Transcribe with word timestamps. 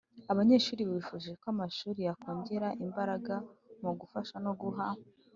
Abanyeshuri 0.31 0.81
bifuje 0.91 1.29
ko 1.39 1.45
amashuri 1.53 1.99
yakongera 2.09 2.67
imbaraga 2.85 3.35
mu 3.81 3.91
gufasha 3.99 4.35
no 4.45 4.51
guha 4.61 4.87